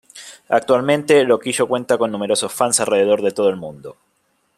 [0.49, 3.97] Actualmente, Loquillo cuenta con numerosos fans alrededor de todo el mundo.